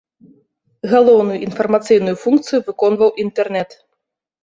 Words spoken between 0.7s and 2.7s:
Галоўную інфармацыйную функцыю